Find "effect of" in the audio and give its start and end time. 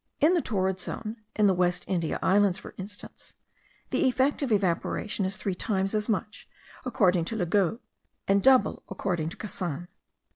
4.07-4.51